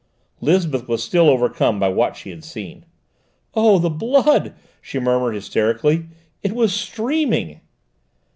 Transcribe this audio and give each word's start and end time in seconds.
Lisbeth 0.39 0.87
was 0.87 1.03
still 1.03 1.29
overcome 1.29 1.79
by 1.79 1.87
what 1.87 2.15
she 2.15 2.31
had 2.31 2.43
seen. 2.43 2.85
"Oh, 3.53 3.77
the 3.77 3.91
blood!" 3.91 4.55
she 4.81 4.97
muttered 4.97 5.33
hysterically; 5.35 6.07
"it 6.41 6.53
was 6.53 6.73
streaming!" 6.73 7.61